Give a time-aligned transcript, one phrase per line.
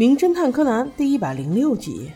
[0.00, 2.10] 名侦探柯南》第一百零六集：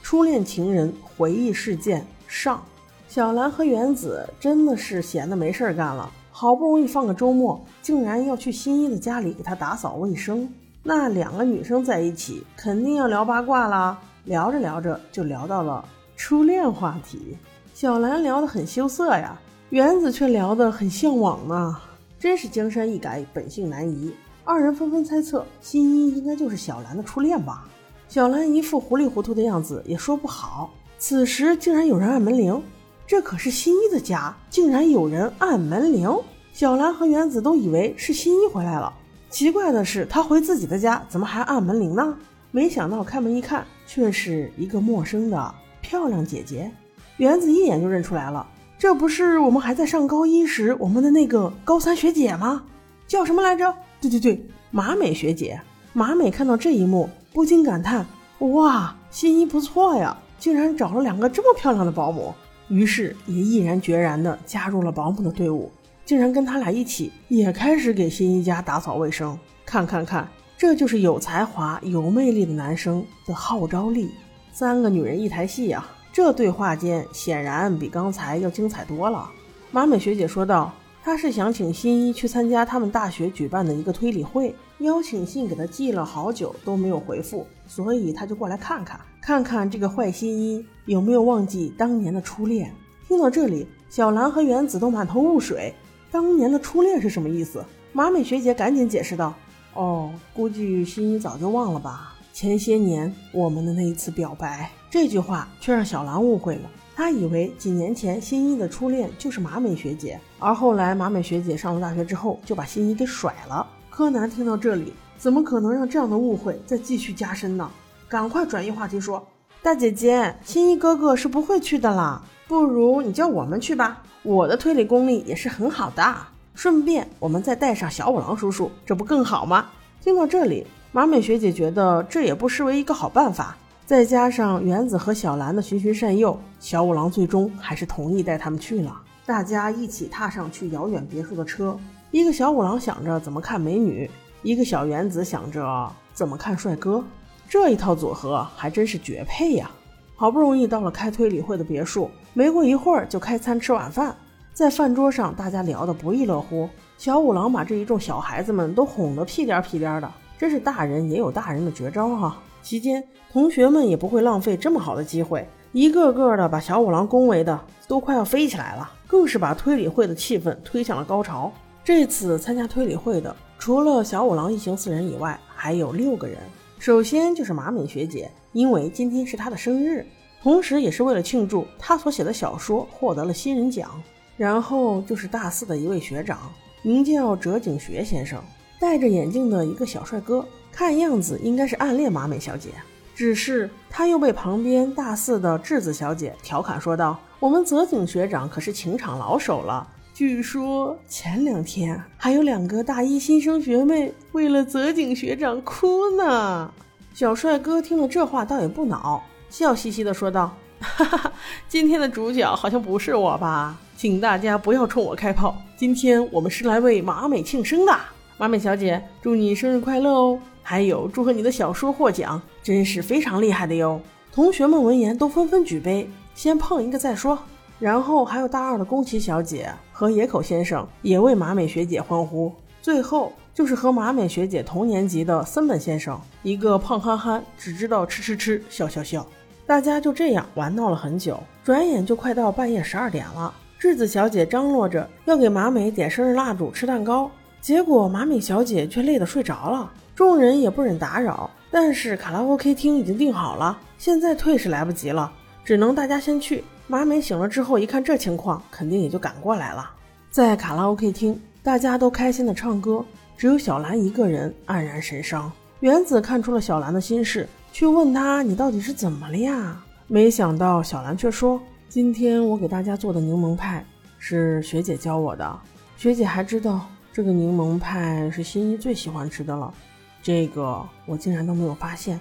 [0.00, 2.62] 初恋情人回忆事件上。
[3.06, 10.50] 小兰和原子真的是闲的没事儿干了，好不容易放个周末，竟然要去新一的家里给他打扫卫生。
[10.82, 14.00] 那两个女生在一起，肯定要聊八卦啦。
[14.24, 17.36] 聊着聊着就聊到了初恋话题，
[17.74, 19.38] 小兰聊得很羞涩呀，
[19.68, 21.76] 原子却聊得很向往呢。
[22.18, 24.14] 真是江山易改，本性难移。
[24.48, 27.68] 二人纷纷猜测，新一应该就是小兰的初恋吧？
[28.08, 30.70] 小兰一副糊里糊涂的样子，也说不好。
[30.98, 32.62] 此时竟然有人按门铃。
[33.06, 36.10] 这可是新一的家，竟然有人按门铃！
[36.54, 38.90] 小兰和原子都以为是新一回来了。
[39.28, 42.16] 奇怪的是，他回自己的家，怎么还按门铃呢？
[42.50, 46.70] 没想到开门一看，却是一个陌生的漂亮姐姐。
[47.18, 48.46] 原子一眼就认出来了，
[48.78, 52.62] 这不是我们还在上高一时我们的那个高三学姐吗？
[53.06, 53.74] 叫什么来着？
[54.00, 55.60] 对对对，马美学姐。
[55.92, 58.06] 马美看到这一幕，不禁感叹：
[58.38, 62.32] 哇，新一不错呀，竟然找了两个这么漂亮的保姆。
[62.68, 65.70] 于是也毅然决然地加入了保姆的队伍，
[66.04, 69.36] 竟然跟他俩一起也开始给新一家打扫卫生。
[69.64, 74.10] 看看看，这就是有才华、有魅力的男生的号召力。
[74.52, 79.28] 三个女人一台戏啊，这对话间显然比刚才要精彩多了。
[79.70, 80.72] 马美学姐说道
[81.08, 92.70] ：“他是想请新一去参加他们大学举办的一个推理会，邀请信给他寄了好久都没有回复，所以他就过来看看。”看看这个坏新一有没有忘记当年的初恋。
[93.06, 95.72] 听到这里，小兰和原子都满头雾水。
[96.10, 97.64] 当年的初恋是什么意思？
[97.94, 99.34] 马美学姐赶紧解释道
[99.72, 102.17] ：“哦，估计新一早就忘了吧。
[102.40, 113.66] 前些年我们的那一次表白。”这句话却让小兰误会了，她以为几年前新一的初恋就是马美学姐，而后来马美学姐上了大学之后就把新一给甩了。
[113.90, 117.68] 柯南听到这里，怎么可能让这样的误会再继续加深呢？
[118.08, 119.26] 赶快转移话题，说
[119.60, 124.04] ：“大姐姐，新一哥哥是不会去的啦，不如你叫我们去吧。
[124.22, 126.16] 我的推理功力也是很好的，
[126.54, 129.70] 顺便我们再带上小五郎叔叔，这不更好吗？”
[130.00, 133.56] 听到这里，马美学姐觉得这也不失为一个好办法。
[133.84, 138.94] 再加上原子和小兰的循循善诱，小五郎最终还是同意带他们去了。
[139.26, 141.78] 大家一起踏上去遥远别墅的车，
[142.10, 144.10] 一个小五郎想着怎么看美女，
[144.42, 147.04] 一个小原子想着怎么看帅哥。
[147.48, 149.70] 这一套组合还真是绝配呀！
[150.16, 154.14] 好不容易到了开推理会的别墅，没过一会儿就开餐吃晚饭。
[154.52, 156.68] 在饭桌上，大家聊得不亦乐乎。
[156.96, 162.40] 小五郎把这一众小孩子们都哄得屁颠屁颠的，真是大人也有大人的绝招哈！
[162.62, 171.52] 期间，同学们也不会浪费这么好的机会，一个个的把小五郎恭维的都快要飞起来了，更是把推理会的气氛推向了高潮。
[171.82, 176.38] 这次参加推理会的，除了小五郎一行四人以外，还有六个人。
[176.78, 180.06] 首先就是马美学姐，因为今天是她的生日，
[180.40, 183.90] 同时也是为了庆祝她所写的小说获得了新人奖。
[184.36, 186.38] 然后就是大四的一位学长，
[186.82, 188.40] 名叫折景学先生，
[188.80, 192.70] 戴着眼镜的一个小帅哥，看样子应该是暗恋马美小姐。
[193.14, 206.72] 只是他又被旁边大四的质子小姐调侃说道：“我们泽井学长可是情场老手了。”据说前两天还有两个大一新生学妹为了泽井学长哭呢。
[207.12, 211.32] 小帅哥听了这话倒也不恼，笑嘻嘻的说道：“哈哈，
[211.68, 213.76] 今天的主角好像不是我吧？
[213.96, 215.56] 请大家不要冲我开炮。
[215.76, 217.92] 今天我们是来为马美庆生的。
[218.40, 220.38] 马美小姐，祝你生日快乐哦！
[220.62, 224.00] 还有祝贺你的小说获奖，真是非常厉害的哟。”
[224.32, 227.36] 同学们闻言都纷纷举杯，先碰一个再说。
[227.80, 232.52] 然后还有大二的宫崎小姐和野口先生也为马美学姐欢呼。
[232.80, 239.26] 最后就是和马美学姐同年级的森本先生，一个胖憨憨，只知道吃吃吃，笑笑笑。
[239.66, 243.52] 大家就这样玩闹了很久，转眼就快到半夜十二点了。
[243.80, 249.90] 智子小姐张罗着要给马美点生日蜡烛、吃蛋糕，结果马美小姐却累得睡着了。
[250.14, 255.30] 众人也不忍打扰，但是卡拉 OK 厅已经订好了，现在退是来不及了，
[255.64, 256.64] 只能大家先去。
[256.86, 259.90] 马美醒了之后，一看这情况，肯定也就赶过来了。
[260.30, 263.04] 在卡拉 OK 厅，大家都开心的唱歌，
[263.36, 265.52] 只有小兰一个人黯然神伤。
[265.80, 273.84] 原子看出了小兰的心事，去问她：“你到底是怎么了呀？”没想到小兰却说：“今天我给大家做的柠檬派
[274.18, 275.58] 是学姐教我的，
[275.96, 276.86] 学姐还知道
[277.18, 279.74] 这个柠檬派是新一最喜欢吃的了。
[280.22, 282.20] 这个我竟然都没有发现，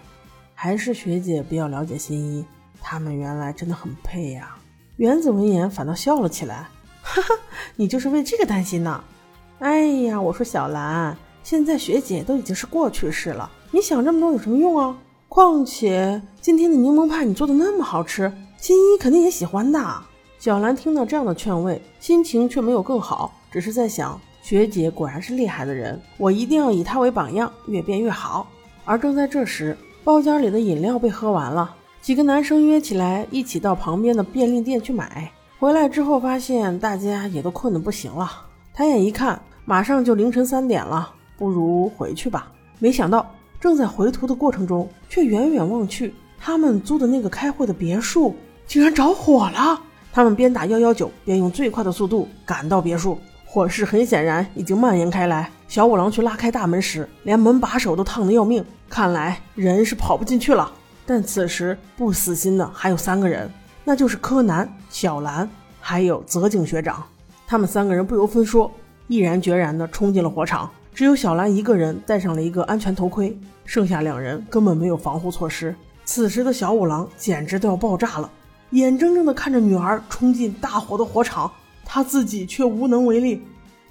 [0.56, 2.44] 还是学姐比较了解新一。”
[2.82, 4.58] 他们原来真的很配呀！
[4.96, 6.68] 原子闻言反倒笑了起来，
[7.04, 7.36] 哈哈，
[7.76, 9.04] 你就是为这个担心呢？
[9.60, 14.98] 哎呀，我说小兰，现在学姐都已经是过去式了，你想这么多有什么用啊？
[15.30, 19.80] 况且今天的柠檬派你做的那么好吃，新一肯定也喜欢的。
[20.40, 28.48] 小兰听到这样的劝慰，心情却没有更好，只是在想，学姐果然是厉害的人，我一定要以她为榜样，越变越好。
[28.86, 35.30] 而正在这时，包间里的饮料被喝完了，几个男生约起来一起到旁边的便利店去买。
[35.60, 38.32] 回来之后发现大家也都困得不行了，
[38.74, 42.50] 抬眼一看，马上就凌晨三点了，不如回去吧。
[42.80, 43.30] 没想到。
[43.60, 48.34] 正在回途的过程中，却远远望去，他们租的那个开会的别墅
[48.66, 49.82] 竟然着火了。
[50.14, 53.18] 他们边打幺幺九，边用最快的速度赶到别墅。
[53.58, 55.50] 火势很显然已经蔓延开来。
[55.68, 60.72] 小五郎去拉开大门时，连门把手都烫得要命，看来人是跑不进去了。
[61.08, 63.52] 但此时不死心的还有三个人，
[63.84, 65.50] 那就是柯南、小兰
[65.82, 67.04] 还有泽井学长。
[67.48, 68.72] 他们三个人不由分说，
[69.08, 70.70] 毅然决然地冲进了火场。
[70.94, 75.76] 只有小兰一个人戴上了一个安全头盔，剩下两人根本没有防护措施。
[76.06, 78.30] 此时的小五郎简直都要爆炸了，
[78.70, 81.52] 眼睁睁地看着女儿冲进大火的火场，
[81.90, 83.42] 他自己却无能为力。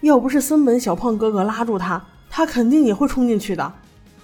[0.02, 3.72] 要不是森本小胖哥哥拉住他，他肯定也会冲进去的。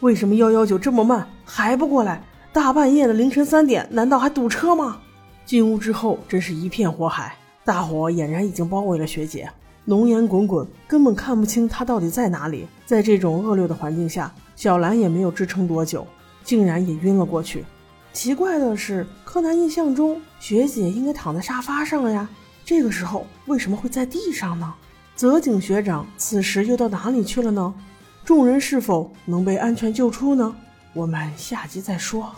[0.00, 2.22] 为什么幺幺九这么慢，还不过来？
[2.52, 4.98] 大半夜的凌晨三点，难道还堵车吗？
[5.46, 7.34] 进屋之后，真是一片火海，
[7.64, 9.50] 大火俨然已经包围了学姐。
[9.86, 12.66] 浓烟滚滚，根本看不清她到底在哪里。
[12.84, 16.06] 在这种恶劣的环境下，小兰也没有支撑多久，
[16.44, 17.64] 竟然也晕了过去。
[18.12, 22.28] 奇怪的是，柯南印象中学姐应该躺在沙发上呀，
[22.64, 24.74] 这个时候为什么会在地上呢？
[25.14, 27.74] 泽井学长此时又到哪里去了呢？
[28.24, 30.54] 众人是否能被安全救出呢？
[30.94, 32.34] 我们下集再说。